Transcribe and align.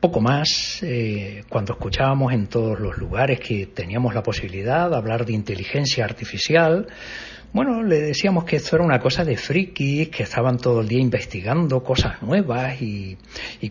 poco 0.00 0.20
más, 0.20 0.82
eh, 0.82 1.44
cuando 1.48 1.74
escuchábamos 1.74 2.32
en 2.32 2.46
todos 2.46 2.80
los 2.80 2.96
lugares 2.96 3.38
que 3.38 3.66
teníamos 3.66 4.14
la 4.14 4.22
posibilidad 4.22 4.88
de 4.88 4.96
hablar 4.96 5.26
de 5.26 5.34
inteligencia 5.34 6.04
artificial, 6.04 6.86
bueno, 7.52 7.82
le 7.82 8.00
decíamos 8.00 8.44
que 8.44 8.56
esto 8.56 8.76
era 8.76 8.84
una 8.84 9.00
cosa 9.00 9.24
de 9.24 9.36
frikis, 9.36 10.08
que 10.08 10.22
estaban 10.22 10.56
todo 10.56 10.80
el 10.80 10.88
día 10.88 11.00
investigando 11.00 11.82
cosas 11.82 12.22
nuevas 12.22 12.80
y, 12.80 13.18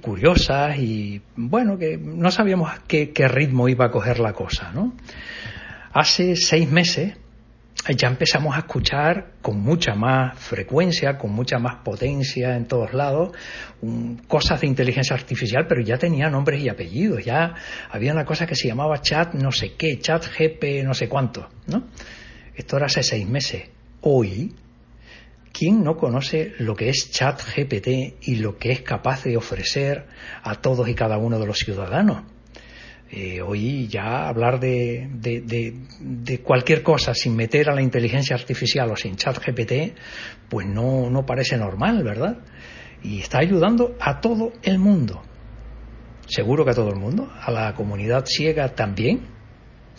curiosas 0.02 0.78
y 0.78 1.22
bueno, 1.36 1.78
que 1.78 1.98
no 1.98 2.30
sabíamos 2.30 2.72
qué, 2.88 3.12
qué, 3.12 3.28
ritmo 3.28 3.70
iba 3.70 3.86
a 3.86 3.92
coger 3.92 4.20
la 4.20 4.34
cosa, 4.34 4.72
¿no? 4.74 4.94
Hace 5.94 6.36
seis 6.36 6.70
meses 6.70 7.16
ya 7.88 8.08
empezamos 8.08 8.56
a 8.56 8.60
escuchar 8.60 9.34
con 9.42 9.60
mucha 9.60 9.96
más 9.96 10.38
frecuencia, 10.38 11.18
con 11.18 11.32
mucha 11.32 11.60
más 11.60 11.78
potencia 11.84 12.56
en 12.56 12.66
todos 12.66 12.94
lados, 12.94 13.32
cosas 14.28 14.62
de 14.62 14.68
inteligencia 14.68 15.16
artificial, 15.16 15.66
pero 15.68 15.82
ya 15.82 15.98
tenía 15.98 16.30
nombres 16.30 16.62
y 16.62 16.70
apellidos, 16.70 17.24
ya 17.24 17.56
había 17.90 18.12
una 18.12 18.26
cosa 18.26 18.46
que 18.46 18.56
se 18.56 18.68
llamaba 18.68 19.02
chat 19.02 19.34
no 19.34 19.52
sé 19.52 19.74
qué, 19.76 20.00
chat 20.00 20.26
GP 20.26 20.84
no 20.84 20.94
sé 20.94 21.08
cuánto, 21.08 21.50
¿no? 21.68 21.88
Esto 22.56 22.78
era 22.78 22.88
hace 22.88 23.04
seis 23.04 23.28
meses. 23.28 23.70
Hoy, 24.02 24.54
¿quién 25.54 25.84
no 25.84 25.96
conoce 25.96 26.54
lo 26.60 26.76
que 26.76 26.90
es 26.90 27.10
chat 27.12 27.42
GPT 27.42 28.18
y 28.28 28.36
lo 28.36 28.58
que 28.58 28.72
es 28.72 28.82
capaz 28.82 29.24
de 29.24 29.38
ofrecer 29.38 30.08
a 30.44 30.56
todos 30.56 30.88
y 30.90 30.94
cada 30.94 31.18
uno 31.18 31.40
de 31.40 31.46
los 31.46 31.60
ciudadanos? 31.60 32.24
Eh, 33.12 33.42
hoy 33.42 33.88
ya 33.88 34.28
hablar 34.28 34.60
de, 34.60 35.08
de, 35.12 36.40
cualquier 36.42 36.84
cosa 36.84 37.16
sin 37.16 37.36
meter 37.36 37.68
a 37.70 37.74
la 37.74 37.82
inteligencia 37.82 38.36
artificial 38.36 38.92
o 38.92 38.96
sin 38.96 39.16
chat 39.16 39.38
GPT, 39.44 39.98
pues 40.48 40.68
no, 40.68 41.10
no 41.10 41.26
parece 41.26 41.58
normal, 41.58 42.04
¿verdad? 42.04 42.38
Y 43.02 43.22
está 43.22 43.40
ayudando 43.40 43.96
a 44.00 44.22
todo 44.22 44.54
el 44.62 44.78
mundo. 44.78 45.24
Seguro 46.28 46.64
que 46.64 46.72
a 46.72 46.76
todo 46.76 46.90
el 46.90 46.98
mundo, 47.00 47.32
a 47.42 47.50
la 47.50 47.74
comunidad 47.74 48.26
ciega 48.28 48.76
también, 48.76 49.22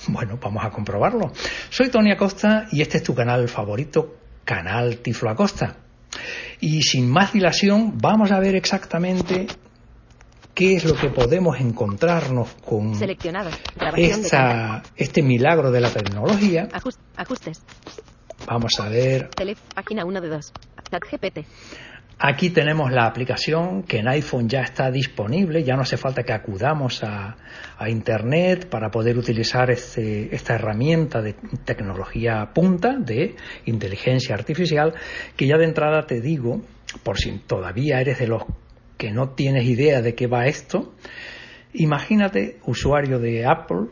bueno, 0.06 0.38
vamos 0.40 0.64
a 0.64 0.70
comprobarlo. 0.70 1.32
Soy 1.68 1.88
Tony 1.88 2.12
Acosta 2.12 2.68
y 2.70 2.80
este 2.80 2.98
es 2.98 3.02
tu 3.02 3.14
canal 3.14 3.48
favorito, 3.48 4.16
Canal 4.44 4.98
Tiflo 4.98 5.30
Acosta. 5.30 5.76
Y 6.60 6.82
sin 6.82 7.08
más 7.10 7.32
dilación, 7.32 7.98
vamos 7.98 8.30
a 8.30 8.38
ver 8.38 8.54
exactamente 8.54 9.46
qué 10.54 10.76
es 10.76 10.84
lo 10.84 10.94
que 10.94 11.08
podemos 11.08 11.58
encontrarnos 11.60 12.54
con 12.64 12.92
este 14.96 15.22
milagro 15.22 15.70
de 15.70 15.80
la 15.80 15.90
tecnología. 15.90 16.68
Ajustes. 17.16 17.62
Vamos 18.46 18.72
a 18.80 18.88
ver. 18.88 19.30
página 19.74 20.04
1 20.04 20.20
de 20.20 20.28
2. 20.28 20.52
ChatGPT. 20.90 21.46
Aquí 22.22 22.50
tenemos 22.50 22.92
la 22.92 23.06
aplicación 23.06 23.82
que 23.84 23.98
en 23.98 24.08
iPhone 24.08 24.46
ya 24.46 24.60
está 24.60 24.90
disponible, 24.90 25.64
ya 25.64 25.74
no 25.74 25.82
hace 25.82 25.96
falta 25.96 26.22
que 26.22 26.34
acudamos 26.34 27.02
a, 27.02 27.36
Internet 27.88 28.68
para 28.68 28.90
poder 28.90 29.16
utilizar 29.16 29.70
este, 29.70 30.34
esta 30.34 30.54
herramienta 30.54 31.22
de 31.22 31.32
tecnología 31.64 32.50
punta 32.52 32.98
de 32.98 33.36
inteligencia 33.64 34.34
artificial, 34.34 34.92
que 35.34 35.46
ya 35.46 35.56
de 35.56 35.64
entrada 35.64 36.02
te 36.06 36.20
digo, 36.20 36.60
por 37.02 37.16
si 37.16 37.38
todavía 37.38 38.02
eres 38.02 38.18
de 38.18 38.26
los 38.26 38.42
que 39.00 39.10
no 39.10 39.30
tienes 39.30 39.64
idea 39.64 40.02
de 40.02 40.14
qué 40.14 40.26
va 40.26 40.46
esto, 40.46 40.92
imagínate 41.72 42.58
usuario 42.66 43.18
de 43.18 43.46
Apple 43.46 43.86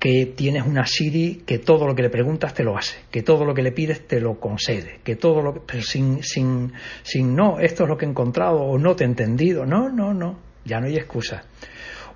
que 0.00 0.26
tienes 0.26 0.66
una 0.66 0.86
Siri 0.86 1.44
que 1.46 1.60
todo 1.60 1.86
lo 1.86 1.94
que 1.94 2.02
le 2.02 2.10
preguntas 2.10 2.52
te 2.52 2.64
lo 2.64 2.76
hace, 2.76 2.96
que 3.12 3.22
todo 3.22 3.44
lo 3.44 3.54
que 3.54 3.62
le 3.62 3.70
pides 3.70 4.08
te 4.08 4.20
lo 4.20 4.40
concede, 4.40 4.98
que 5.04 5.14
todo 5.14 5.40
lo 5.40 5.64
que, 5.64 5.82
sin, 5.82 6.24
sin, 6.24 6.72
sin 7.04 7.36
no, 7.36 7.60
esto 7.60 7.84
es 7.84 7.88
lo 7.88 7.96
que 7.96 8.06
he 8.06 8.08
encontrado 8.08 8.56
o 8.56 8.76
no 8.76 8.96
te 8.96 9.04
he 9.04 9.06
entendido, 9.06 9.64
no, 9.66 9.88
no, 9.88 10.12
no, 10.12 10.40
ya 10.64 10.80
no 10.80 10.88
hay 10.88 10.96
excusa. 10.96 11.44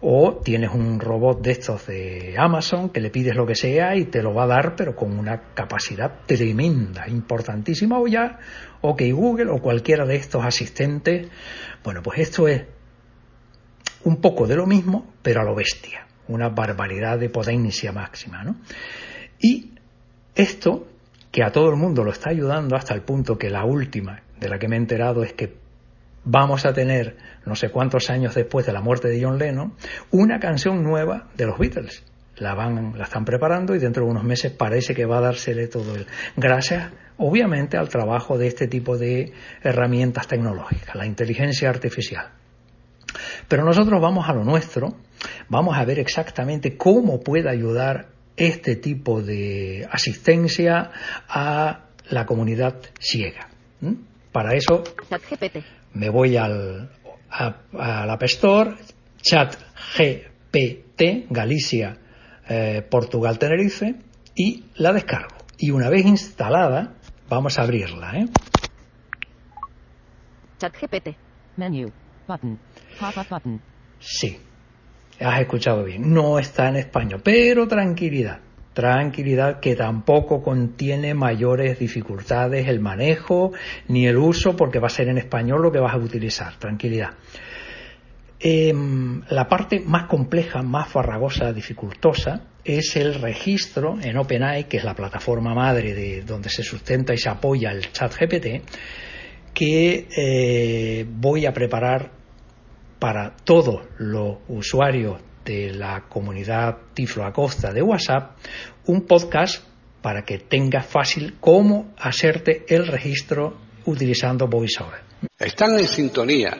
O 0.01 0.41
tienes 0.45 0.71
un 0.73 1.01
robot 1.01 1.43
de 1.43 1.51
estos 1.51 1.87
de 1.87 2.37
Amazon 2.39 2.91
que 2.91 3.01
le 3.01 3.11
pides 3.11 3.35
lo 3.35 3.47
que 3.47 3.55
sea 3.55 3.97
y 3.97 4.05
te 4.05 4.23
lo 4.23 4.33
va 4.33 4.45
a 4.45 4.47
dar, 4.47 4.77
pero 4.77 4.95
con 4.95 5.19
una 5.19 5.55
capacidad 5.55 6.21
tremenda, 6.25 7.09
importantísima, 7.09 7.99
o 7.99 8.07
ya, 8.07 8.39
OK 8.81 9.03
Google 9.13 9.51
o 9.51 9.61
cualquiera 9.61 10.07
de 10.07 10.17
estos 10.17 10.45
asistentes. 10.45 11.29
Bueno, 11.83 12.03
pues 12.03 12.21
esto 12.21 12.47
es 12.47 12.65
un 14.05 14.21
poco 14.21 14.47
de 14.47 14.57
lo 14.57 14.67
mismo, 14.67 15.13
pero 15.23 15.41
a 15.41 15.45
lo 15.45 15.55
bestia 15.55 16.09
una 16.29 16.51
barbaridad 16.51 17.19
de 17.19 17.31
potencia 17.31 17.93
máxima. 17.93 18.45
¿no? 18.45 18.57
Y 19.41 19.73
esto, 20.35 20.87
que 21.33 21.43
a 21.43 21.51
todo 21.51 21.71
el 21.71 21.77
mundo 21.77 22.05
lo 22.05 22.13
está 22.13 22.31
ayudando 22.31 22.77
hasta 22.77 22.95
el 22.95 23.03
punto 23.03 23.37
que 23.37 23.51
la 23.51 23.65
última 23.65 24.23
de 24.39 24.49
la 24.49 24.59
que 24.59 24.69
me 24.69 24.77
he 24.77 24.79
enterado 24.79 25.23
es 25.23 25.33
que 25.33 25.57
vamos 26.31 26.67
a 26.67 26.73
tener, 26.73 27.17
no 27.47 27.57
sé 27.57 27.71
cuántos 27.71 28.11
años 28.11 28.35
después 28.35 28.67
de 28.67 28.73
la 28.73 28.81
muerte 28.81 29.09
de 29.09 29.23
John 29.23 29.39
Lennon, 29.39 29.75
una 30.11 30.39
canción 30.39 30.83
nueva 30.83 31.29
de 31.37 31.47
los 31.47 31.59
Beatles. 31.59 32.05
La, 32.37 32.55
van, 32.55 32.97
la 32.97 33.05
están 33.05 33.25
preparando 33.25 33.75
y 33.75 33.81
dentro 33.81 34.05
de 34.05 34.11
unos 34.11 34.23
meses 34.23 34.53
parece 34.53 34.95
que 34.95 35.07
va 35.07 35.19
a 35.19 35.23
dársele 35.23 35.67
todo 35.67 35.97
el. 35.97 36.07
Gracias, 36.37 36.93
obviamente, 37.17 37.77
al 37.77 37.89
trabajo 37.89 38.39
de 38.39 38.47
este 38.47 38.69
tipo 38.69 38.97
de 38.97 39.33
herramientas 39.63 40.29
tecnológicas, 40.29 40.95
la 40.95 41.07
inteligencia 41.07 41.69
artificial. 41.69 42.29
Pero 43.49 43.65
nosotros 43.65 44.01
vamos 44.01 44.29
a 44.29 44.35
lo 44.35 44.45
nuestro, 44.45 44.95
vamos 45.49 45.77
a 45.77 45.85
ver 45.85 45.99
exactamente 45.99 46.77
cómo 46.77 47.21
puede 47.21 47.51
ayudar 47.51 48.09
este 48.37 48.77
tipo 48.77 49.21
de 49.21 49.89
asistencia 49.91 50.93
a 51.29 51.87
la 52.11 52.25
comunidad 52.25 52.77
ciega. 53.01 53.49
Para 54.31 54.55
eso 54.55 54.85
me 55.99 56.11
voy 56.11 56.37
al, 56.37 56.91
a, 57.29 58.13
App 58.13 58.23
Store, 58.23 58.77
chat 59.21 59.57
GPT, 59.97 61.27
Galicia, 61.29 61.99
eh, 62.49 62.83
Portugal, 62.89 63.39
Tenerife, 63.39 63.97
y 64.35 64.71
la 64.77 64.93
descargo. 64.93 65.37
Y 65.59 65.73
una 65.73 65.91
vez 65.91 66.07
instalada, 66.07 66.95
vamos 67.29 67.59
a 67.59 67.63
abrirla. 67.63 68.13
¿eh? 68.17 68.27
Chat 70.59 70.75
GPT. 70.81 71.17
Menu. 71.57 71.91
Button. 72.29 72.61
Sí, 73.99 74.39
has 75.19 75.41
escuchado 75.41 75.83
bien. 75.83 76.13
No 76.13 76.39
está 76.39 76.69
en 76.69 76.77
español, 76.77 77.21
pero 77.25 77.67
tranquilidad. 77.67 78.48
Tranquilidad 78.79 79.59
que 79.59 79.75
tampoco 79.75 80.41
contiene 80.41 81.13
mayores 81.13 81.81
dificultades 81.81 82.69
el 82.69 82.79
manejo 82.79 83.51
ni 83.89 84.07
el 84.07 84.17
uso 84.17 84.55
porque 84.55 84.79
va 84.79 84.87
a 84.87 84.91
ser 84.91 85.09
en 85.09 85.19
español 85.19 85.63
lo 85.63 85.73
que 85.73 85.81
vas 85.81 85.95
a 85.95 85.97
utilizar. 85.97 86.55
Tranquilidad. 86.61 87.11
Em, 88.39 89.21
la 89.31 89.49
parte 89.49 89.81
más 89.81 90.05
compleja, 90.05 90.63
más 90.63 90.87
farragosa, 90.87 91.53
dificultosa, 91.53 92.43
es 92.65 92.95
el 92.95 93.15
registro 93.15 93.99
en 94.01 94.17
OpenAI, 94.17 94.69
que 94.69 94.77
es 94.77 94.85
la 94.85 94.95
plataforma 94.95 95.57
madre 95.57 95.93
de 95.93 96.23
donde 96.23 96.49
se 96.49 96.63
sustenta 96.63 97.13
y 97.13 97.19
se 97.19 97.31
apoya 97.31 97.73
el 97.73 97.91
chat 97.91 98.15
GPT, 98.15 98.63
que 99.53 100.07
eh, 100.17 101.05
voy 101.05 101.47
a 101.47 101.53
preparar 101.53 102.13
para 103.01 103.35
todos 103.45 103.81
los 103.99 104.37
usuarios 104.47 105.19
de 105.49 105.73
la 105.73 106.05
comunidad 106.09 106.77
Tiflo 106.93 107.25
Acosta 107.25 107.73
de 107.73 107.81
WhatsApp 107.81 108.37
un 108.87 109.07
podcast 109.07 109.65
para 110.03 110.23
que 110.23 110.39
tengas 110.39 110.87
fácil 110.87 111.39
cómo 111.41 111.95
hacerte 111.99 112.67
el 112.69 112.87
registro 112.87 113.57
utilizando 113.87 114.47
VoiceOver. 114.47 115.01
Están 115.39 115.79
en 115.79 115.89
sintonía 115.89 116.57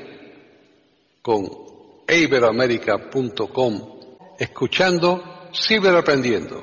con 1.21 1.47
iberoamerica.com 2.09 3.99
escuchando 4.39 5.51
Ciberaprendiendo, 5.53 6.63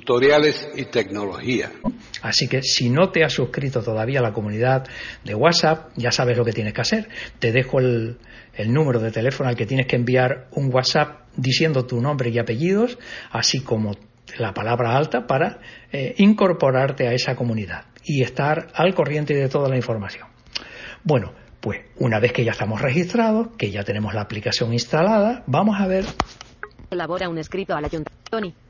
tutoriales 0.00 0.68
y 0.74 0.84
tecnología. 0.84 1.72
Así 2.20 2.48
que 2.48 2.60
si 2.62 2.90
no 2.90 3.10
te 3.10 3.24
has 3.24 3.32
suscrito 3.32 3.82
todavía 3.82 4.18
a 4.18 4.22
la 4.22 4.32
comunidad 4.32 4.86
de 5.24 5.34
WhatsApp, 5.34 5.90
ya 5.96 6.10
sabes 6.10 6.36
lo 6.36 6.44
que 6.44 6.52
tienes 6.52 6.74
que 6.74 6.80
hacer. 6.82 7.08
Te 7.38 7.50
dejo 7.50 7.78
el, 7.78 8.18
el 8.54 8.72
número 8.72 9.00
de 9.00 9.10
teléfono 9.10 9.48
al 9.48 9.56
que 9.56 9.64
tienes 9.64 9.86
que 9.86 9.96
enviar 9.96 10.48
un 10.52 10.72
WhatsApp 10.72 11.20
diciendo 11.36 11.86
tu 11.86 12.00
nombre 12.02 12.28
y 12.28 12.38
apellidos, 12.38 12.98
así 13.30 13.60
como 13.60 13.96
la 14.38 14.52
palabra 14.52 14.96
alta 14.96 15.26
para 15.26 15.60
eh, 15.92 16.14
incorporarte 16.18 17.08
a 17.08 17.14
esa 17.14 17.34
comunidad 17.34 17.86
y 18.04 18.22
estar 18.22 18.68
al 18.74 18.94
corriente 18.94 19.34
de 19.34 19.48
toda 19.48 19.70
la 19.70 19.76
información. 19.76 20.28
Bueno, 21.04 21.32
pues 21.60 21.80
una 21.96 22.20
vez 22.20 22.32
que 22.32 22.44
ya 22.44 22.52
estamos 22.52 22.82
registrados, 22.82 23.48
que 23.56 23.70
ya 23.70 23.82
tenemos 23.82 24.12
la 24.12 24.20
aplicación 24.20 24.74
instalada, 24.74 25.42
vamos 25.46 25.80
a 25.80 25.86
ver. 25.86 26.04
Elabora 26.90 27.30
un 27.30 27.38
escrito 27.38 27.74
al 27.74 27.84
ayuntamiento. 27.84 28.65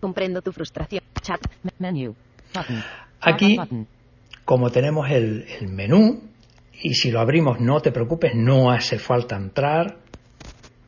Comprendo 0.00 0.42
tu 0.42 0.52
frustración. 0.52 1.02
Chat. 1.22 1.40
Menu. 1.78 2.14
Button. 2.54 2.82
Aquí, 3.20 3.58
como 4.44 4.70
tenemos 4.70 5.10
el, 5.10 5.46
el 5.60 5.68
menú, 5.68 6.22
y 6.82 6.94
si 6.94 7.10
lo 7.10 7.20
abrimos 7.20 7.60
no 7.60 7.80
te 7.80 7.90
preocupes, 7.92 8.32
no 8.34 8.70
hace 8.70 8.98
falta 8.98 9.36
entrar 9.36 9.96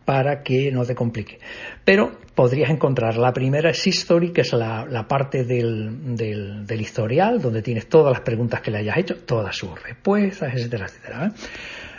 para 0.05 0.43
que 0.43 0.71
no 0.73 0.85
te 0.85 0.95
complique. 0.95 1.39
Pero 1.85 2.13
podrías 2.35 2.71
encontrar 2.71 3.17
la 3.17 3.33
primera 3.33 3.71
es 3.71 3.87
History, 3.87 4.33
que 4.33 4.43
es 4.43 4.53
la, 4.53 4.87
la 4.87 5.07
parte 5.09 5.45
del, 5.45 6.15
del- 6.17 6.67
del 6.67 6.81
historial, 6.81 7.41
donde 7.43 7.63
tienes 7.63 7.89
todas 7.89 8.13
las 8.13 8.21
preguntas 8.23 8.61
que 8.61 8.71
le 8.71 8.79
hayas 8.79 8.97
hecho, 8.99 9.17
todas 9.27 9.55
sus 9.57 9.83
respuestas, 9.83 10.55
etcétera, 10.55 10.87
etcétera. 10.87 11.27
¿eh? 11.27 11.31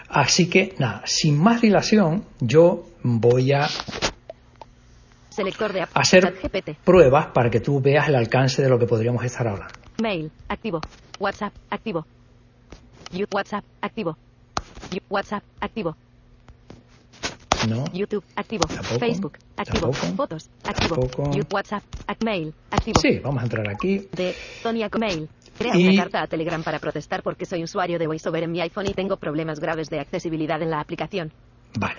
Así 0.10 0.50
que, 0.50 0.74
nada, 0.80 1.04
sin 1.06 1.38
más 1.38 1.62
dilación, 1.62 2.24
yo 2.40 2.86
voy 3.04 3.52
a 3.52 3.68
Selector 5.40 5.72
de 5.72 5.88
hacer 5.94 6.34
GPT. 6.42 6.76
pruebas 6.84 7.28
para 7.28 7.50
que 7.50 7.62
tú 7.62 7.80
veas 7.80 8.10
el 8.10 8.16
alcance 8.16 8.62
de 8.62 8.68
lo 8.68 8.78
que 8.78 8.86
podríamos 8.86 9.24
estar 9.24 9.48
hablando. 9.48 9.74
Mail. 10.02 10.30
Activo. 10.50 10.82
WhatsApp. 11.18 11.54
Activo. 11.70 12.06
WhatsApp. 13.32 13.64
Activo. 13.80 14.18
WhatsApp. 15.10 15.44
Activo. 15.62 15.96
¿No? 17.70 17.86
YouTube. 17.94 18.24
Activo. 18.36 18.66
Tampoco. 18.66 19.00
Facebook. 19.00 19.38
Activo. 19.56 19.92
Tampoco. 19.92 20.16
Fotos. 20.18 20.50
Activo. 20.66 20.96
Tampoco. 20.96 21.32
WhatsApp. 21.52 21.84
Mail. 22.26 22.54
Activo. 22.72 23.00
Sí, 23.00 23.20
vamos 23.20 23.42
a 23.42 23.44
entrar 23.46 23.70
aquí. 23.70 24.10
De 24.12 24.36
Tonia 24.62 24.90
Mail. 25.00 25.30
Crea 25.58 25.76
Y- 25.78 25.88
una 25.90 26.04
carta 26.04 26.22
a 26.22 26.28
Telegram 26.28 26.62
para 26.64 26.80
protestar 26.80 27.24
porque 27.24 27.46
soy 27.46 27.64
usuario 27.64 27.98
de 27.98 28.08
VoiceOver 28.08 28.44
en 28.44 28.52
mi 28.52 28.60
iPhone 28.62 28.88
y 28.88 28.94
tengo 28.94 29.16
problemas 29.18 29.60
graves 29.62 29.90
de 29.90 30.00
accesibilidad 30.02 30.62
en 30.62 30.70
la 30.70 30.80
aplicación. 30.82 31.32
Vale. 31.78 31.96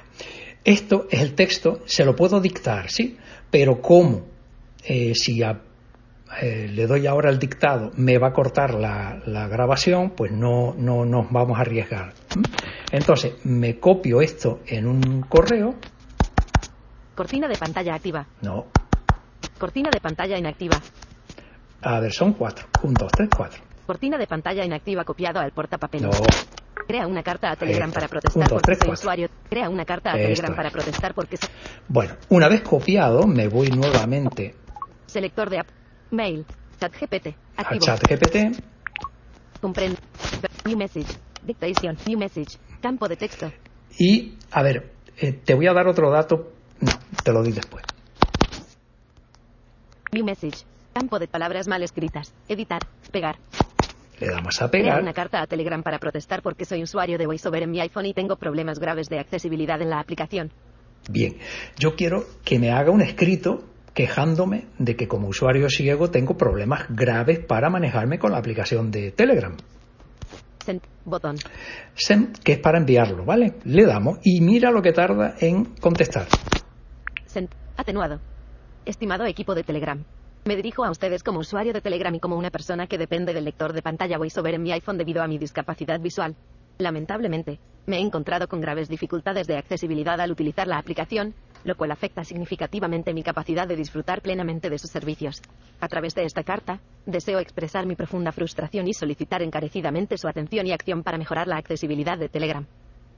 Esto 0.65 1.07
es 1.11 1.21
el 1.21 1.35
texto, 1.35 1.81
se 1.87 2.05
lo 2.05 2.15
puedo 2.15 2.41
dictar, 2.41 2.91
¿sí? 2.91 3.17
Pero 3.51 3.81
como 3.81 4.27
eh, 4.85 5.13
si 5.15 5.43
a- 5.43 5.61
eh, 6.43 6.69
le 6.73 6.87
doy 6.87 7.07
ahora 7.07 7.31
el 7.31 7.39
dictado 7.39 7.91
me 7.97 8.19
va 8.19 8.29
a 8.29 8.33
cortar 8.33 8.75
la, 8.75 9.21
la 9.27 9.49
grabación, 9.49 10.11
pues 10.11 10.31
no, 10.33 10.75
no 10.77 11.05
nos 11.05 11.31
vamos 11.31 11.59
a 11.59 11.63
arriesgar. 11.63 12.13
¿m? 12.37 12.43
Entonces, 12.93 13.45
me 13.45 13.79
copio 13.79 14.21
esto 14.21 14.61
en 14.67 14.87
un 14.87 15.23
correo. 15.23 15.75
Cortina 17.15 17.49
de 17.49 17.57
pantalla 17.57 17.95
activa. 17.95 18.27
No, 18.43 18.67
Cortina 19.59 19.91
de 19.91 20.01
pantalla 20.01 20.39
inactiva. 20.39 20.81
a 21.83 22.01
ver, 22.01 22.13
son 22.13 22.33
cuatro. 22.35 22.67
Un, 22.83 22.95
dos, 22.95 23.11
tres, 23.13 23.29
cuatro. 23.37 23.61
Cortina 23.91 24.17
de 24.19 24.29
pantalla 24.29 24.65
inactiva 24.65 25.03
copiado 25.03 25.41
al 25.41 25.51
portapapel. 25.51 26.03
No, 26.03 26.11
Crea 26.87 27.09
una 27.09 27.25
carta 27.25 27.51
a 27.51 27.57
Telegram 27.57 27.91
para 27.91 28.07
protestar 28.07 28.49
dos, 28.49 28.63
porque 28.63 28.77
soy 28.77 28.93
usuario. 28.93 29.29
Crea 29.49 29.69
una 29.69 29.85
carta 29.85 30.13
a 30.13 30.15
Esto 30.15 30.27
Telegram 30.29 30.53
es. 30.53 30.57
para 30.57 30.71
protestar 30.71 31.13
porque 31.13 31.37
soy 31.37 31.49
bueno, 31.89 32.15
una 32.29 32.49
vez 32.49 32.61
copiado, 32.61 33.27
me 33.27 33.49
voy 33.49 33.67
nuevamente 33.71 34.55
selector 35.07 35.51
de 35.51 35.59
app. 35.59 35.69
Mail. 36.13 36.47
Chat 36.79 36.93
GPT. 37.01 37.35
a 37.57 37.63
Activo. 37.63 37.85
ChatGPT 37.85 38.63
Comprende. 39.61 39.99
New 40.67 40.77
message. 40.77 41.13
Dictation. 41.43 41.97
New 42.07 42.17
message. 42.17 42.59
Campo 42.81 43.09
de 43.09 43.17
texto. 43.17 43.51
y, 43.99 44.37
a 44.53 44.63
ver, 44.63 44.93
eh, 45.17 45.33
te 45.33 45.55
voy 45.55 45.67
a 45.67 45.73
dar 45.73 45.89
otro 45.89 46.13
dato. 46.13 46.53
No, 46.79 46.93
te 47.25 47.33
lo 47.33 47.43
di 47.43 47.51
después. 47.51 47.85
New 50.13 50.25
message. 50.25 50.59
Campo 50.93 51.19
de 51.19 51.27
palabras 51.27 51.67
mal 51.67 51.83
escritas. 51.83 52.33
Editar. 52.49 52.83
Pegar. 53.11 53.37
Le 54.21 54.29
damos 54.29 54.61
a 54.61 54.69
Crea 54.71 54.83
pegar. 54.83 55.03
una 55.03 55.13
carta 55.13 55.41
a 55.41 55.47
Telegram 55.47 55.83
para 55.83 55.99
protestar 55.99 56.43
porque 56.43 56.65
soy 56.65 56.83
usuario 56.83 57.19
de 57.19 57.27
VoiceOver 57.27 57.63
en 57.63 57.71
mi 57.71 57.81
iPhone 57.81 58.07
y 58.07 58.15
tengo 58.15 58.37
problemas 58.37 58.79
graves 58.79 59.09
de 59.09 59.19
accesibilidad 59.19 59.81
en 59.81 59.91
la 59.91 59.99
aplicación. 59.99 60.53
Bien, 61.09 61.39
yo 61.79 61.97
quiero 61.97 62.25
que 62.45 62.59
me 62.59 62.71
haga 62.71 62.91
un 62.91 63.01
escrito 63.01 63.65
quejándome 63.95 64.67
de 64.79 64.95
que 64.95 65.09
como 65.09 65.29
usuario 65.29 65.69
ciego 65.69 66.11
tengo 66.11 66.37
problemas 66.37 66.85
graves 66.91 67.41
para 67.41 67.71
manejarme 67.71 68.19
con 68.19 68.33
la 68.33 68.39
aplicación 68.39 68.91
de 68.91 69.11
Telegram. 69.11 69.57
Send. 70.65 70.83
Botón. 71.05 71.37
Send, 71.95 72.39
que 72.41 72.53
es 72.53 72.59
para 72.59 72.79
enviarlo, 72.79 73.25
¿vale? 73.25 73.55
Le 73.65 73.87
damos 73.87 74.19
y 74.23 74.41
mira 74.43 74.71
lo 74.71 74.83
que 74.83 74.93
tarda 74.93 75.35
en 75.41 75.65
contestar. 75.81 76.27
Send. 77.25 77.49
Atenuado. 77.77 78.21
Estimado 78.85 79.25
equipo 79.25 79.55
de 79.55 79.65
Telegram. 79.65 80.05
Me 80.43 80.57
dirijo 80.57 80.85
a 80.85 80.91
ustedes 80.91 81.23
como 81.23 81.41
usuario 81.41 81.75
de 81.75 81.83
Telegram 81.83 82.15
y 82.15 82.21
como 82.21 82.37
una 82.37 82.51
persona 82.51 82.87
que 82.87 82.97
depende 82.97 83.35
del 83.35 83.45
lector 83.45 83.75
de 83.75 83.83
pantalla 83.83 84.17
VoiceOver 84.17 84.55
en 84.55 84.63
mi 84.63 84.73
iPhone 84.73 84.97
debido 84.97 85.23
a 85.23 85.27
mi 85.27 85.37
discapacidad 85.37 86.01
visual. 86.01 86.35
Lamentablemente, 86.79 87.61
me 87.85 87.99
he 87.99 88.01
encontrado 88.01 88.49
con 88.49 88.63
graves 88.63 88.89
dificultades 88.89 89.47
de 89.47 89.59
accesibilidad 89.59 90.19
al 90.19 90.31
utilizar 90.31 90.67
la 90.67 90.79
aplicación, 90.79 91.35
lo 91.65 91.77
cual 91.77 91.91
afecta 91.91 92.25
significativamente 92.25 93.13
mi 93.13 93.23
capacidad 93.23 93.69
de 93.69 93.77
disfrutar 93.77 94.23
plenamente 94.23 94.71
de 94.71 94.79
sus 94.79 94.91
servicios. 94.91 95.43
A 95.79 95.89
través 95.89 96.15
de 96.15 96.25
esta 96.25 96.43
carta, 96.43 96.81
deseo 97.05 97.39
expresar 97.39 97.85
mi 97.85 97.95
profunda 97.95 98.33
frustración 98.33 98.89
y 98.89 98.95
solicitar 98.95 99.43
encarecidamente 99.43 100.17
su 100.17 100.27
atención 100.27 100.67
y 100.67 100.73
acción 100.73 101.03
para 101.03 101.19
mejorar 101.19 101.49
la 101.49 101.59
accesibilidad 101.59 102.17
de 102.17 102.31
Telegram. 102.31 102.67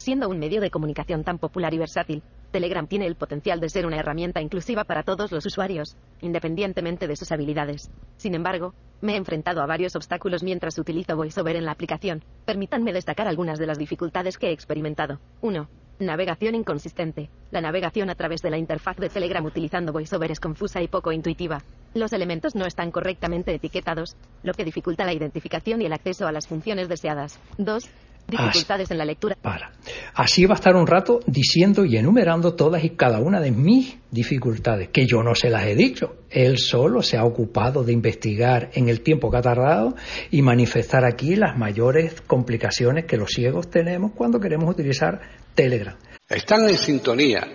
Siendo 0.03 0.29
un 0.29 0.41
medio 0.41 0.61
de 0.61 0.73
comunicación 0.73 1.23
tan 1.23 1.39
popular 1.39 1.73
y 1.75 1.79
versátil, 1.79 2.25
Telegram 2.51 2.89
tiene 2.89 3.07
el 3.07 3.15
potencial 3.15 3.61
de 3.61 3.69
ser 3.69 3.87
una 3.87 3.99
herramienta 3.99 4.43
inclusiva 4.43 4.83
para 4.83 5.05
todos 5.05 5.31
los 5.31 5.47
usuarios, 5.47 5.97
independientemente 6.21 7.07
de 7.07 7.15
sus 7.15 7.31
habilidades. 7.31 7.89
Sin 8.17 8.35
embargo, 8.35 8.75
me 9.01 9.13
he 9.13 9.17
enfrentado 9.17 9.63
a 9.63 9.67
varios 9.67 9.95
obstáculos 9.95 10.43
mientras 10.43 10.77
utilizo 10.77 11.15
VoiceOver 11.15 11.55
en 11.55 11.67
la 11.67 11.71
aplicación. 11.71 12.25
Permítanme 12.45 12.93
destacar 12.93 13.29
algunas 13.29 13.61
de 13.61 13.69
las 13.69 13.79
dificultades 13.79 14.39
que 14.39 14.49
he 14.49 14.53
experimentado. 14.53 15.21
1. 15.41 15.69
Navegación 16.01 16.57
inconsistente. 16.57 17.31
La 17.53 17.61
navegación 17.61 18.11
a 18.11 18.17
través 18.17 18.43
de 18.43 18.51
la 18.51 18.59
interfaz 18.59 18.97
de 18.97 19.09
Telegram 19.09 19.45
utilizando 19.45 19.93
VoiceOver 19.93 20.33
es 20.33 20.41
confusa 20.41 20.83
y 20.83 20.89
poco 20.89 21.13
intuitiva. 21.13 21.63
Los 21.95 22.13
elementos 22.13 22.57
no 22.57 22.67
están 22.67 22.91
correctamente 22.91 23.55
etiquetados, 23.55 24.17
lo 24.43 24.53
que 24.53 24.65
dificulta 24.65 25.05
la 25.05 25.13
identificación 25.13 25.81
y 25.81 25.87
el 25.87 25.93
acceso 25.93 26.27
a 26.27 26.33
las 26.33 26.49
funciones 26.49 26.89
deseadas. 26.89 27.39
2. 27.59 27.89
Dificultades 28.33 28.91
en 28.91 28.99
la 28.99 29.05
lectura. 29.05 29.37
Para. 29.41 29.73
Así 30.15 30.47
va 30.47 30.55
a 30.55 30.57
estar 30.57 30.75
un 30.75 30.87
rato 30.87 31.21
diciendo 31.27 31.85
y 31.85 31.97
enumerando 31.97 32.55
todas 32.55 32.83
y 32.85 32.91
cada 32.91 33.19
una 33.21 33.41
de 33.41 33.51
mis 33.51 33.97
dificultades, 34.11 34.89
que 34.89 35.07
yo 35.07 35.23
no 35.23 35.35
se 35.35 35.51
las 35.51 35.67
he 35.67 35.75
dicho. 35.75 36.17
Él 36.31 36.59
solo 36.59 37.03
se 37.03 37.17
ha 37.17 37.25
ocupado 37.25 37.85
de 37.85 37.93
investigar 37.93 38.71
en 38.75 38.89
el 38.89 39.03
tiempo 39.03 39.31
que 39.31 39.37
ha 39.37 39.43
tardado 39.43 39.95
y 40.31 40.43
manifestar 40.43 41.05
aquí 41.05 41.37
las 41.37 41.59
mayores 41.59 42.21
complicaciones 42.23 43.05
que 43.05 43.17
los 43.17 43.31
ciegos 43.31 43.71
tenemos 43.71 44.13
cuando 44.13 44.41
queremos 44.41 44.71
utilizar 44.71 45.21
Telegram. 45.55 45.97
Están 46.29 46.69
en 46.69 46.79
sintonía 46.79 47.47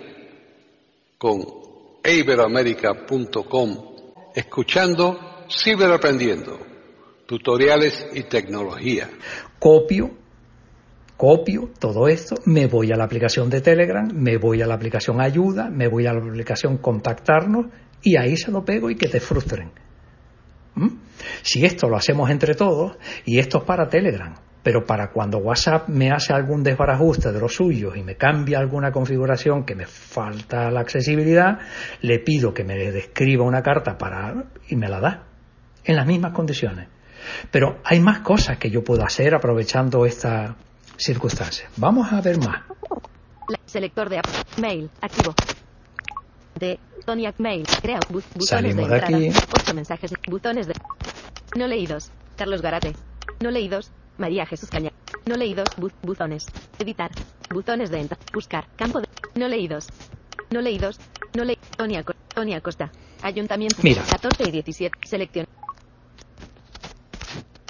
con 1.18 1.44
iberoamerica.com 2.04 3.88
escuchando 4.34 5.18
Ciberaprendiendo, 5.50 6.58
tutoriales 7.26 8.06
y 8.12 8.24
tecnología. 8.24 9.08
Copio, 9.58 10.10
copio 11.18 11.70
todo 11.80 12.06
esto, 12.06 12.36
me 12.46 12.68
voy 12.68 12.92
a 12.92 12.96
la 12.96 13.04
aplicación 13.04 13.50
de 13.50 13.60
Telegram, 13.60 14.08
me 14.14 14.38
voy 14.38 14.62
a 14.62 14.66
la 14.66 14.74
aplicación 14.74 15.20
Ayuda, 15.20 15.68
me 15.68 15.88
voy 15.88 16.06
a 16.06 16.12
la 16.12 16.20
aplicación 16.20 16.78
Contactarnos 16.78 17.66
y 18.02 18.16
ahí 18.16 18.36
se 18.36 18.52
lo 18.52 18.64
pego 18.64 18.88
y 18.88 18.94
que 18.94 19.08
te 19.08 19.18
frustren. 19.18 19.72
¿Mm? 20.76 20.88
Si 21.42 21.64
esto 21.64 21.88
lo 21.88 21.96
hacemos 21.96 22.30
entre 22.30 22.54
todos, 22.54 22.96
y 23.24 23.40
esto 23.40 23.58
es 23.58 23.64
para 23.64 23.88
Telegram, 23.88 24.32
pero 24.62 24.86
para 24.86 25.10
cuando 25.10 25.38
WhatsApp 25.38 25.88
me 25.88 26.12
hace 26.12 26.32
algún 26.32 26.62
desbarajuste 26.62 27.32
de 27.32 27.40
los 27.40 27.52
suyos 27.52 27.96
y 27.96 28.04
me 28.04 28.14
cambia 28.14 28.60
alguna 28.60 28.92
configuración 28.92 29.64
que 29.64 29.74
me 29.74 29.86
falta 29.86 30.70
la 30.70 30.80
accesibilidad, 30.80 31.58
le 32.00 32.20
pido 32.20 32.54
que 32.54 32.62
me 32.62 32.76
describa 32.92 33.44
una 33.44 33.62
carta 33.62 33.98
para 33.98 34.44
y 34.68 34.76
me 34.76 34.88
la 34.88 35.00
da 35.00 35.24
en 35.84 35.96
las 35.96 36.06
mismas 36.06 36.32
condiciones. 36.32 36.86
Pero 37.50 37.80
hay 37.84 37.98
más 37.98 38.20
cosas 38.20 38.58
que 38.58 38.70
yo 38.70 38.84
puedo 38.84 39.04
hacer 39.04 39.34
aprovechando 39.34 40.06
esta 40.06 40.56
circunstancia. 40.98 41.68
Vamos 41.76 42.12
a 42.12 42.20
ver 42.20 42.38
más. 42.38 42.62
Selector 43.66 44.08
de. 44.08 44.20
Mail. 44.60 44.90
Activo. 45.00 45.34
De 46.58 46.78
Toniac 47.06 47.38
Mail. 47.38 47.66
Crea 47.82 48.00
bu- 48.00 48.22
Salimos 48.44 48.88
de 48.88 48.96
entrada. 48.96 49.16
aquí. 49.16 49.28
Ocho 49.28 49.74
mensajes. 49.74 50.12
Butones 50.28 50.66
de. 50.66 50.74
No 51.56 51.66
leídos. 51.66 52.10
Carlos 52.36 52.60
Garate. 52.62 52.94
No 53.40 53.50
leídos. 53.50 53.90
María 54.18 54.44
Jesús 54.46 54.68
Caña. 54.68 54.90
No 55.26 55.36
leídos. 55.36 55.68
Bu- 55.78 55.92
buzones. 56.02 56.46
Editar. 56.78 57.10
Butones 57.50 57.90
de 57.90 58.00
entrada. 58.00 58.22
Buscar. 58.32 58.66
Campo 58.76 59.00
de. 59.00 59.08
No 59.36 59.48
leídos. 59.48 59.86
No 60.50 60.60
leídos. 60.60 60.98
No 61.36 61.44
le. 61.44 61.56
Tonia. 61.76 62.02
Co- 62.02 62.14
Tony 62.34 62.54
Acosta. 62.54 62.90
Ayuntamiento. 63.22 63.76
Mira. 63.82 64.02
14 64.02 64.44
y 64.48 64.50
17. 64.50 64.98
Selección. 65.06 65.46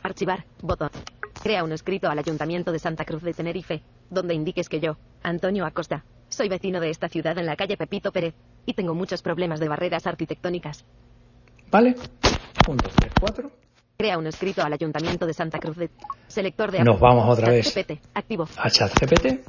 Archivar. 0.03 0.45
Botón. 0.63 0.88
Crea 1.49 1.65
un 1.65 1.73
escrito 1.73 2.11
al 2.11 2.19
Ayuntamiento 2.19 2.73
de 2.73 2.79
Santa 2.79 3.07
Cruz 3.07 3.23
de 3.23 3.33
Tenerife, 3.33 3.81
donde 4.11 4.35
indiques 4.35 4.69
que 4.69 4.81
yo, 4.81 4.99
Antonio 5.23 5.65
Acosta, 5.65 6.05
soy 6.29 6.51
vecino 6.51 6.79
de 6.79 6.91
esta 6.91 7.09
ciudad 7.09 7.39
en 7.39 7.47
la 7.47 7.57
calle 7.57 7.79
Pepito 7.79 8.13
Pérez, 8.13 8.35
y 8.67 8.75
tengo 8.75 8.93
muchos 8.93 9.23
problemas 9.23 9.59
de 9.59 9.67
barreras 9.67 10.07
arquitectónicas. 10.07 10.85
¿Vale? 11.71 11.95
Punto 12.67 12.91
3, 12.95 13.13
4. 13.19 13.51
Crea 13.97 14.19
un 14.19 14.27
escrito 14.27 14.61
al 14.61 14.75
Ayuntamiento 14.75 15.25
de 15.25 15.33
Santa 15.33 15.59
Cruz 15.59 15.79
de... 15.79 15.89
Selector 16.27 16.71
de... 16.71 16.85
Nos 16.85 17.01
vamos 17.01 17.25
otra 17.27 17.51
vez. 17.51 17.73
ChatGPT. 17.73 18.07
Activo. 18.13 18.47
A 18.59 18.69
ChatGPT. 18.69 19.49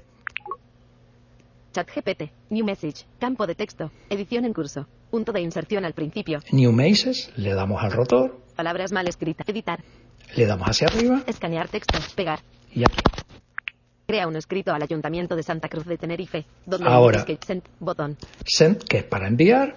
ChatGPT. 1.74 2.32
New 2.50 2.66
message. 2.66 3.06
Campo 3.20 3.46
de 3.46 3.56
texto. 3.56 3.92
Edición 4.10 4.46
en 4.46 4.54
curso. 4.54 4.88
Punto 5.12 5.34
de 5.34 5.42
inserción 5.42 5.84
al 5.84 5.94
principio. 5.94 6.40
New 6.54 6.72
Maces. 6.72 7.30
Le 7.36 7.54
damos 7.54 7.84
al 7.84 7.92
rotor. 7.92 8.40
Palabras 8.56 8.94
mal 8.94 9.08
escritas. 9.10 9.46
Editar. 9.50 9.84
Le 10.36 10.46
damos 10.46 10.68
hacia 10.68 10.88
arriba. 10.88 11.22
Escanear 11.26 11.68
texto. 11.68 11.98
Pegar. 12.16 12.40
Y 12.74 12.84
aquí. 12.84 13.02
Crea 14.08 14.28
un 14.28 14.36
escrito 14.36 14.74
al 14.74 14.82
Ayuntamiento 14.82 15.36
de 15.36 15.44
Santa 15.44 15.70
Cruz 15.70 15.86
de 15.86 15.98
Tenerife, 15.98 16.46
donde 16.66 16.90
Ahora. 16.90 17.26
que 17.26 17.38
send 17.46 17.64
botón. 17.80 18.18
Send, 18.46 18.84
que 18.84 19.00
es 19.00 19.04
para 19.04 19.28
enviar. 19.28 19.76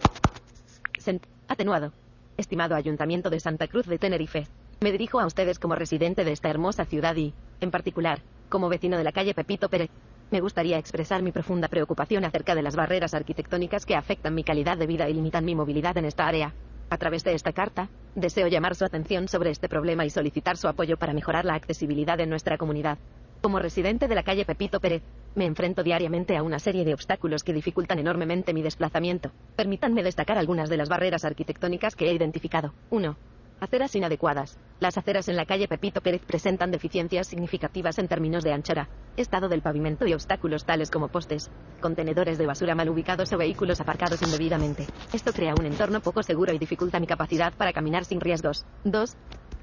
Send 0.98 1.20
atenuado. 1.48 1.92
Estimado 2.38 2.74
Ayuntamiento 2.74 3.28
de 3.28 3.40
Santa 3.40 3.68
Cruz 3.68 3.86
de 3.86 3.98
Tenerife, 3.98 4.46
me 4.80 4.90
dirijo 4.90 5.20
a 5.20 5.26
ustedes 5.26 5.58
como 5.58 5.74
residente 5.74 6.24
de 6.24 6.32
esta 6.32 6.48
hermosa 6.48 6.86
ciudad 6.86 7.14
y, 7.14 7.34
en 7.60 7.70
particular, 7.70 8.20
como 8.48 8.68
vecino 8.68 8.96
de 8.96 9.04
la 9.04 9.12
calle 9.12 9.34
Pepito 9.34 9.68
Pérez. 9.68 9.90
Me 10.30 10.40
gustaría 10.40 10.78
expresar 10.78 11.22
mi 11.22 11.30
profunda 11.30 11.68
preocupación 11.68 12.24
acerca 12.24 12.54
de 12.54 12.62
las 12.62 12.74
barreras 12.74 13.12
arquitectónicas 13.12 13.84
que 13.84 13.94
afectan 13.94 14.34
mi 14.34 14.44
calidad 14.44 14.78
de 14.78 14.86
vida 14.86 15.08
y 15.08 15.14
limitan 15.14 15.44
mi 15.44 15.54
movilidad 15.54 15.96
en 15.98 16.06
esta 16.06 16.26
área. 16.26 16.54
A 16.88 16.96
través 16.96 17.22
de 17.22 17.34
esta 17.34 17.52
carta, 17.52 17.90
deseo 18.14 18.48
llamar 18.48 18.74
su 18.74 18.84
atención 18.84 19.28
sobre 19.28 19.50
este 19.50 19.68
problema 19.68 20.04
y 20.04 20.10
solicitar 20.10 20.56
su 20.56 20.68
apoyo 20.68 20.96
para 20.96 21.12
mejorar 21.12 21.44
la 21.44 21.54
accesibilidad 21.54 22.20
en 22.20 22.30
nuestra 22.30 22.58
comunidad. 22.58 22.98
Como 23.40 23.58
residente 23.58 24.06
de 24.06 24.14
la 24.14 24.22
calle 24.22 24.44
Pepito 24.44 24.78
Pérez, 24.80 25.02
me 25.34 25.46
enfrento 25.46 25.82
diariamente 25.82 26.36
a 26.36 26.42
una 26.42 26.58
serie 26.58 26.84
de 26.84 26.94
obstáculos 26.94 27.42
que 27.42 27.52
dificultan 27.52 27.98
enormemente 27.98 28.54
mi 28.54 28.62
desplazamiento. 28.62 29.32
Permítanme 29.56 30.02
destacar 30.02 30.38
algunas 30.38 30.68
de 30.68 30.76
las 30.76 30.88
barreras 30.88 31.24
arquitectónicas 31.24 31.96
que 31.96 32.08
he 32.08 32.14
identificado. 32.14 32.72
1. 32.90 33.31
Aceras 33.62 33.94
inadecuadas. 33.94 34.58
Las 34.80 34.98
aceras 34.98 35.28
en 35.28 35.36
la 35.36 35.46
calle 35.46 35.68
Pepito 35.68 36.00
Pérez 36.00 36.22
presentan 36.26 36.72
deficiencias 36.72 37.28
significativas 37.28 37.96
en 38.00 38.08
términos 38.08 38.42
de 38.42 38.52
anchura, 38.52 38.88
estado 39.16 39.48
del 39.48 39.62
pavimento 39.62 40.04
y 40.04 40.14
obstáculos 40.14 40.64
tales 40.64 40.90
como 40.90 41.06
postes, 41.06 41.48
contenedores 41.80 42.38
de 42.38 42.46
basura 42.46 42.74
mal 42.74 42.88
ubicados 42.88 43.32
o 43.32 43.38
vehículos 43.38 43.80
aparcados 43.80 44.20
indebidamente. 44.20 44.88
Esto 45.12 45.32
crea 45.32 45.54
un 45.56 45.64
entorno 45.64 46.00
poco 46.00 46.24
seguro 46.24 46.52
y 46.52 46.58
dificulta 46.58 46.98
mi 46.98 47.06
capacidad 47.06 47.52
para 47.52 47.72
caminar 47.72 48.04
sin 48.04 48.20
riesgos. 48.20 48.66
2. 48.82 49.16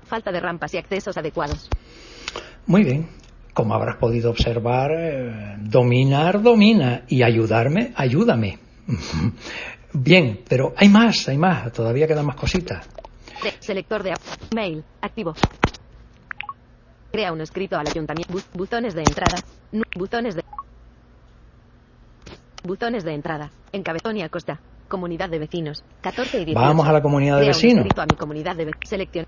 Falta 0.06 0.32
de 0.32 0.40
rampas 0.40 0.74
y 0.76 0.78
accesos 0.78 1.18
adecuados. 1.18 1.70
Muy 2.68 2.86
bien. 2.86 3.10
Como 3.54 3.74
habrás 3.74 3.98
podido 3.98 4.30
observar, 4.30 4.92
eh, 4.98 5.58
dominar, 5.60 6.42
domina. 6.42 7.04
Y 7.10 7.22
ayudarme, 7.22 7.92
ayúdame. 7.98 8.60
Bien, 9.92 10.40
pero 10.48 10.74
hay 10.78 10.88
más, 10.88 11.28
hay 11.28 11.38
más. 11.38 11.74
Todavía 11.74 12.08
quedan 12.08 12.28
más 12.28 12.38
cositas. 12.38 12.88
De- 13.44 13.54
selector 13.60 14.04
de 14.04 14.14
mail 14.54 14.84
activo. 15.02 15.34
Crea 17.12 17.32
un 17.34 17.42
escrito 17.42 17.78
al 17.78 17.88
ayuntamiento. 17.88 18.34
Bu- 18.34 18.46
buzones 18.54 18.94
de 18.94 19.02
entrada. 19.04 19.38
Nu- 19.72 19.84
buzones 19.96 20.36
de. 20.36 20.44
Buzones 22.64 23.04
de 23.04 23.14
entrada. 23.14 23.52
Encabezón 23.72 24.18
y 24.18 24.22
Acosta. 24.24 24.62
Comunidad 24.88 25.30
de 25.30 25.40
vecinos. 25.40 25.84
14 26.02 26.42
y 26.42 26.46
18. 26.46 26.60
Vamos 26.60 26.88
a 26.88 26.92
la 26.94 27.02
comunidad 27.02 27.36
de 27.38 27.42
Crea 27.42 27.48
un 27.52 27.56
vecinos. 27.56 27.78
escrito 27.86 28.02
a 28.02 28.06
mi 28.06 28.16
comunidad 28.16 28.56
de 28.56 28.66
vecinos. 28.66 28.90
Selección. 28.90 29.26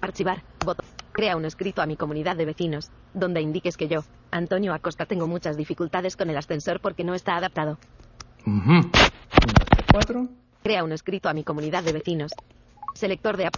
Archivar. 0.00 0.42
Botón. 0.64 0.86
Crea 1.12 1.36
un 1.36 1.44
escrito 1.44 1.82
a 1.82 1.86
mi 1.86 1.96
comunidad 1.96 2.36
de 2.36 2.44
vecinos, 2.44 2.90
donde 3.12 3.40
indiques 3.40 3.76
que 3.76 3.88
yo, 3.88 4.00
Antonio 4.30 4.72
Acosta, 4.72 5.04
tengo 5.06 5.26
muchas 5.26 5.56
dificultades 5.56 6.16
con 6.16 6.30
el 6.30 6.36
ascensor 6.36 6.80
porque 6.80 7.02
no 7.02 7.14
está 7.14 7.36
adaptado. 7.36 7.78
Uno, 8.46 8.90
tres, 8.92 9.86
cuatro. 9.90 10.28
Crea 10.68 10.84
un 10.84 10.92
escrito 10.92 11.30
a 11.30 11.32
mi 11.32 11.44
comunidad 11.44 11.82
de 11.82 11.94
vecinos. 11.94 12.30
Selector 12.92 13.38
de 13.38 13.46
app. 13.46 13.54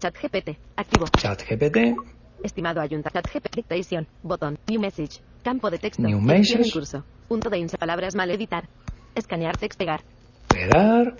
ChatGPT. 0.00 0.58
Activo. 0.74 1.06
ChatGPT. 1.16 1.96
Estimado 2.42 2.80
ayuntamiento. 2.80 3.30
ChatGPT. 3.30 3.54
Dictation. 3.54 4.08
Botón. 4.24 4.58
New 4.66 4.80
message. 4.80 5.20
Campo 5.44 5.70
de 5.70 5.78
texto. 5.78 6.02
New 6.02 6.20
message. 6.20 6.72
curso. 6.72 7.04
Punto 7.28 7.48
de 7.48 7.58
inser. 7.58 7.78
Palabras 7.78 8.16
mal 8.16 8.28
editar. 8.32 8.68
Escanear 9.14 9.56
text 9.56 9.78
pegar. 9.78 10.00
Pegar. 10.48 11.14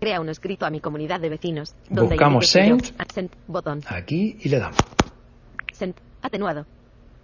Crea 0.00 0.22
un 0.22 0.30
escrito 0.30 0.64
a 0.64 0.70
mi 0.70 0.80
comunidad 0.80 1.20
de 1.20 1.28
vecinos. 1.28 1.74
Donde 1.90 2.14
Buscamos 2.14 2.46
send. 2.46 2.94
Send. 3.12 3.30
Botón. 3.46 3.82
Aquí 3.88 4.38
y 4.40 4.48
le 4.48 4.58
damos. 4.58 4.78
Send. 5.70 5.96
Atenuado. 6.22 6.64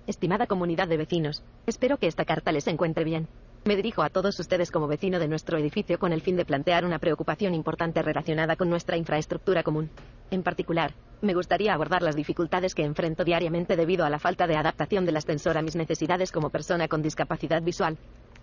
Estimada 0.06 0.46
comunidad 0.46 0.86
de 0.86 0.98
vecinos, 0.98 1.42
espero 1.66 1.96
que 1.96 2.08
esta 2.08 2.26
carta 2.26 2.52
les 2.52 2.66
encuentre 2.66 3.04
bien. 3.04 3.26
Me 3.66 3.76
dirijo 3.76 4.02
a 4.02 4.10
todos 4.10 4.38
ustedes 4.38 4.70
como 4.70 4.86
vecino 4.86 5.18
de 5.18 5.26
nuestro 5.26 5.56
edificio 5.56 5.98
con 5.98 6.12
el 6.12 6.20
fin 6.20 6.36
de 6.36 6.44
plantear 6.44 6.84
una 6.84 6.98
preocupación 6.98 7.54
importante 7.54 8.02
relacionada 8.02 8.56
con 8.56 8.68
nuestra 8.68 8.98
infraestructura 8.98 9.62
común. 9.62 9.90
En 10.30 10.42
particular, 10.42 10.92
me 11.22 11.32
gustaría 11.32 11.72
abordar 11.72 12.02
las 12.02 12.14
dificultades 12.14 12.74
que 12.74 12.84
enfrento 12.84 13.24
diariamente 13.24 13.74
debido 13.74 14.04
a 14.04 14.10
la 14.10 14.18
falta 14.18 14.46
de 14.46 14.56
adaptación 14.56 15.06
del 15.06 15.16
ascensor 15.16 15.56
a 15.56 15.62
mis 15.62 15.76
necesidades 15.76 16.30
como 16.30 16.50
persona 16.50 16.88
con 16.88 17.00
discapacidad 17.00 17.62
visual. 17.62 17.96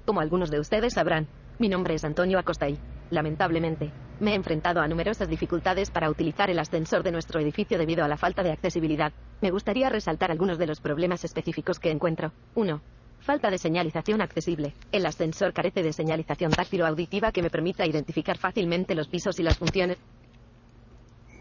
Como 0.08 0.22
algunos 0.22 0.50
de 0.50 0.60
ustedes 0.60 0.94
sabrán, 0.96 1.28
mi 1.60 1.70
nombre 1.70 1.94
es 1.94 2.04
Antonio 2.04 2.40
Acosta 2.40 2.68
y, 2.68 2.80
lamentablemente, 3.12 3.92
me 4.20 4.32
he 4.32 4.36
enfrentado 4.36 4.82
a 4.82 4.88
numerosas 4.88 5.30
dificultades 5.30 5.92
para 5.92 6.10
utilizar 6.10 6.50
el 6.50 6.58
ascensor 6.58 7.04
de 7.04 7.12
nuestro 7.12 7.40
edificio 7.40 7.78
debido 7.78 8.04
a 8.04 8.08
la 8.08 8.18
falta 8.18 8.42
de 8.42 8.54
accesibilidad. 8.54 9.14
Me 9.40 9.52
gustaría 9.52 9.88
resaltar 9.90 10.32
algunos 10.32 10.58
de 10.58 10.66
los 10.66 10.82
problemas 10.82 11.24
específicos 11.24 11.80
que 11.80 11.92
encuentro. 11.92 12.34
1. 12.56 12.82
Falta 13.22 13.52
de 13.52 13.58
señalización 13.58 14.22
accesible. 14.22 14.74
El 14.92 15.06
ascensor 15.06 15.54
carece 15.54 15.84
de 15.84 15.94
señalización 15.94 16.52
táctil 16.52 16.82
o 16.82 16.88
auditiva 16.88 17.32
que 17.32 17.44
me 17.44 17.50
permita 17.50 17.86
identificar 17.86 18.38
fácilmente 18.38 18.96
los 18.96 19.08
pisos 19.08 19.40
y 19.40 19.44
las 19.44 19.58
funciones. 19.58 19.98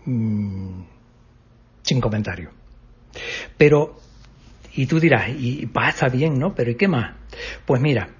Mm, 0.04 0.82
sin 1.82 2.00
comentario. 2.00 2.50
Pero, 3.56 3.96
y 4.75 4.87
tú 4.87 5.00
dirás, 5.00 5.30
y 5.30 5.68
está 5.88 6.08
bien, 6.08 6.38
¿no? 6.38 6.54
Pero 6.54 6.70
¿y 6.70 6.76
qué 6.76 6.87
más? 6.87 7.16
Pues 7.64 7.80
mira, 7.80 8.10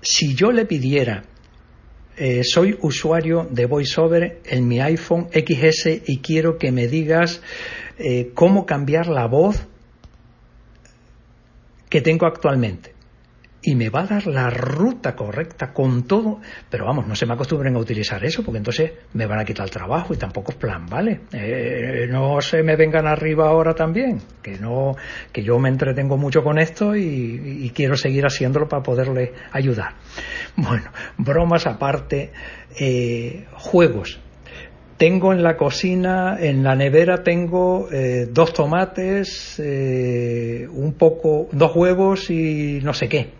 si 0.00 0.34
yo 0.34 0.52
le 0.52 0.64
pidiera, 0.64 1.24
eh, 2.16 2.42
soy 2.44 2.78
usuario 2.82 3.48
de 3.50 3.66
VoiceOver 3.66 4.42
en 4.44 4.68
mi 4.68 4.80
iPhone 4.80 5.28
XS 5.32 6.02
y 6.06 6.18
quiero 6.18 6.56
que 6.56 6.70
me 6.70 6.86
digas 6.86 7.42
eh, 7.98 8.30
cómo 8.34 8.64
cambiar 8.64 9.08
la 9.08 9.26
voz 9.26 9.66
que 11.90 12.00
tengo 12.00 12.24
actualmente. 12.24 12.94
Y 13.62 13.74
me 13.74 13.90
va 13.90 14.00
a 14.00 14.06
dar 14.06 14.26
la 14.26 14.48
ruta 14.48 15.14
correcta 15.14 15.74
con 15.74 16.04
todo, 16.04 16.40
pero 16.70 16.86
vamos, 16.86 17.06
no 17.06 17.14
se 17.14 17.26
me 17.26 17.34
acostumbren 17.34 17.76
a 17.76 17.78
utilizar 17.78 18.24
eso, 18.24 18.42
porque 18.42 18.56
entonces 18.56 18.92
me 19.12 19.26
van 19.26 19.38
a 19.38 19.44
quitar 19.44 19.66
el 19.66 19.70
trabajo 19.70 20.14
y 20.14 20.16
tampoco 20.16 20.52
es 20.52 20.56
plan, 20.56 20.86
¿vale? 20.86 21.20
Eh, 21.32 22.06
no 22.08 22.40
se 22.40 22.62
me 22.62 22.74
vengan 22.76 23.06
arriba 23.06 23.48
ahora 23.48 23.74
también, 23.74 24.18
que 24.42 24.56
no, 24.58 24.96
que 25.30 25.42
yo 25.42 25.58
me 25.58 25.68
entretengo 25.68 26.16
mucho 26.16 26.42
con 26.42 26.58
esto 26.58 26.96
y, 26.96 27.70
quiero 27.74 27.96
seguir 27.96 28.24
haciéndolo 28.24 28.66
para 28.66 28.82
poderle 28.82 29.34
ayudar. 29.52 29.92
Bueno, 30.56 30.90
bromas 31.18 31.66
aparte, 31.66 32.32
eh, 32.78 33.44
juegos. 33.52 34.20
Tengo 35.00 35.32
en 35.32 35.42
la 35.42 35.56
cocina, 35.56 36.36
en 36.38 36.62
la 36.62 36.76
nevera 36.76 37.22
tengo 37.22 37.88
eh, 37.90 38.26
dos 38.30 38.52
tomates, 38.52 39.58
eh, 39.58 40.68
un 40.70 40.92
poco, 40.92 41.48
dos 41.52 41.74
huevos 41.74 42.28
y 42.28 42.80
no 42.82 42.92
sé 42.92 43.08
qué. 43.08 43.30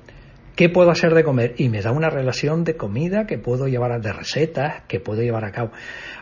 ¿Qué 0.56 0.70
puedo 0.70 0.90
hacer 0.90 1.12
de 1.12 1.22
comer? 1.22 1.56
Y 1.58 1.68
me 1.68 1.82
da 1.82 1.92
una 1.92 2.08
relación 2.08 2.64
de 2.64 2.78
comida 2.78 3.26
que 3.26 3.36
puedo 3.36 3.68
llevar 3.68 3.92
a, 3.92 3.98
de 3.98 4.10
recetas 4.10 4.84
que 4.88 5.00
puedo 5.00 5.20
llevar 5.20 5.44
a 5.44 5.52
cabo. 5.52 5.72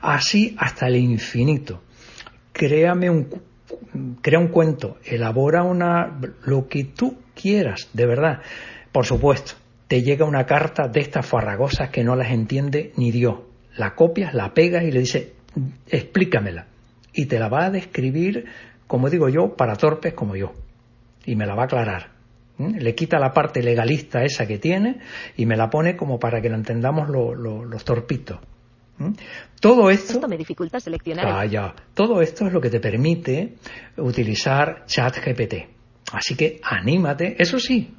Así 0.03 0.57
hasta 0.59 0.89
el 0.89 0.97
infinito. 0.97 1.83
Créame 2.53 3.09
un, 3.09 3.29
crea 4.21 4.41
un 4.41 4.49
cuento, 4.49 4.97
elabora 5.05 5.63
una, 5.63 6.19
lo 6.47 6.67
que 6.67 6.83
tú 6.83 7.17
quieras, 7.41 7.91
de 7.93 8.07
verdad. 8.07 8.41
Por 8.91 9.07
supuesto, 9.07 9.53
te 9.87 10.03
llega 10.03 10.25
una 10.25 10.47
carta 10.47 10.89
de 10.89 10.99
estas 10.99 11.25
farragosas 11.25 11.91
que 11.91 12.03
no 12.03 12.17
las 12.17 12.33
entiende 12.33 12.93
ni 12.97 13.13
Dios. 13.13 13.48
La 13.79 13.95
copias, 13.95 14.35
la 14.35 14.53
pegas 14.53 14.85
y 14.85 14.91
le 14.93 15.01
dices, 15.01 15.29
explícamela. 15.89 16.67
Y 17.13 17.27
te 17.27 17.39
la 17.39 17.49
va 17.49 17.67
a 17.67 17.71
describir, 17.71 18.45
como 18.87 19.09
digo 19.11 19.29
yo, 19.29 19.55
para 19.57 19.77
torpes 19.77 20.15
como 20.15 20.37
yo. 20.37 20.53
Y 21.25 21.37
me 21.37 21.47
la 21.47 21.55
va 21.55 21.63
a 21.63 21.65
aclarar. 21.67 22.11
¿Mm? 22.59 22.77
Le 22.79 22.95
quita 22.95 23.19
la 23.19 23.33
parte 23.33 23.63
legalista 23.63 24.25
esa 24.25 24.47
que 24.47 24.59
tiene 24.59 24.99
y 25.37 25.47
me 25.47 25.57
la 25.57 25.71
pone 25.71 25.97
como 25.97 26.19
para 26.19 26.41
que 26.43 26.49
la 26.49 26.57
entendamos 26.57 27.09
lo- 27.09 27.35
lo- 27.35 27.65
los 27.65 27.85
torpitos. 27.85 28.39
¿Mm? 28.99 29.13
Todo 29.61 29.91
esto... 29.91 30.15
Esto 30.15 30.29
me 30.29 30.37
dificulta 30.37 30.81
seleccionar. 30.81 31.27
el- 31.27 31.33
Calla. 31.33 31.75
Todo 31.95 32.21
esto 32.21 32.47
es 32.47 32.53
lo 32.53 32.61
que 32.61 32.71
te 32.71 32.81
permite 32.81 33.55
utilizar 33.97 34.85
ChatGPT. 34.87 35.55
Así 36.13 36.35
que 36.37 36.61
anímate. 36.65 37.37
Eso 37.41 37.59
sí, 37.61 37.95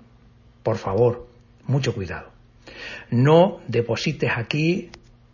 por 0.63 0.77
favor, 0.77 1.27
mucho 1.67 1.93
cuidado. 1.93 2.31
No 3.11 3.59
deposites 3.67 4.29
aquí 4.35 4.89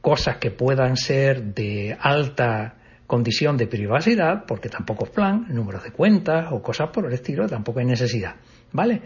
cosas 0.06 0.38
que 0.38 0.52
puedan 0.52 0.98
ser 0.98 1.56
de 1.56 1.98
alta 2.00 2.76
condición 3.08 3.58
de 3.58 3.66
privacidad, 3.66 4.46
porque 4.46 4.70
tampoco 4.70 5.06
es 5.06 5.10
plan, 5.10 5.48
números 5.50 5.84
de 5.84 5.90
cuentas 5.90 6.50
o 6.52 6.62
cosas 6.62 6.92
por 6.92 7.08
el 7.08 7.14
estilo, 7.14 7.48
tampoco 7.48 7.80
hay 7.80 7.88
necesidad, 7.88 8.36
¿vale? 8.72 9.02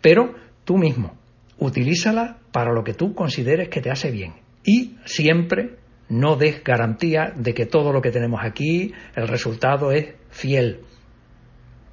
Pero 0.00 0.32
tú 0.64 0.78
mismo, 0.78 1.16
utilízala 1.58 2.36
para 2.52 2.72
lo 2.72 2.84
que 2.84 2.94
tú 2.94 3.16
consideres 3.16 3.68
que 3.68 3.80
te 3.80 3.90
hace 3.90 4.12
bien 4.12 4.34
y 4.62 4.96
siempre 5.04 5.74
no 6.08 6.36
des 6.36 6.62
garantía 6.62 7.32
de 7.34 7.52
que 7.52 7.66
todo 7.66 7.92
lo 7.92 8.00
que 8.00 8.12
tenemos 8.12 8.40
aquí, 8.44 8.94
el 9.16 9.26
resultado 9.26 9.90
es 9.90 10.14
fiel. 10.30 10.82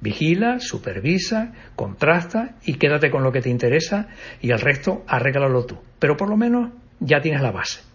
Vigila, 0.00 0.60
supervisa, 0.60 1.52
contrasta 1.74 2.58
y 2.64 2.74
quédate 2.74 3.10
con 3.10 3.24
lo 3.24 3.32
que 3.32 3.40
te 3.40 3.50
interesa 3.50 4.06
y 4.40 4.52
el 4.52 4.60
resto 4.60 5.02
arréglalo 5.08 5.66
tú. 5.66 5.78
Pero 5.98 6.16
por 6.16 6.30
lo 6.30 6.36
menos 6.36 6.70
ya 7.00 7.20
tienes 7.20 7.42
la 7.42 7.50
base. 7.50 7.91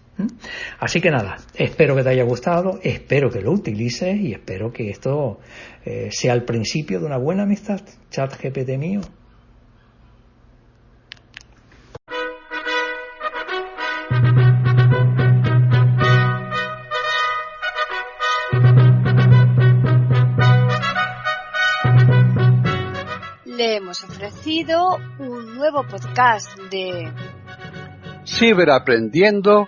Así 0.80 1.02
que 1.02 1.12
nada, 1.12 1.38
espero 1.56 1.96
que 1.96 2.04
te 2.04 2.10
haya 2.10 2.24
gustado, 2.24 2.80
espero 2.82 3.30
que 3.30 3.42
lo 3.42 3.52
utilices 3.52 4.20
y 4.20 4.34
espero 4.34 4.72
que 4.72 4.90
esto 4.90 5.40
eh, 5.86 6.10
sea 6.12 6.34
el 6.34 6.44
principio 6.44 7.00
de 7.00 7.06
una 7.06 7.18
buena 7.18 7.44
amistad. 7.44 7.82
Chat 8.10 8.34
GPT 8.42 8.78
mío. 8.78 9.02
Le 23.46 23.76
hemos 23.76 24.04
ofrecido 24.04 24.98
un 25.20 25.56
nuevo 25.56 25.84
podcast 25.84 26.58
de 26.72 27.12
Ciberaprendiendo 28.26 29.68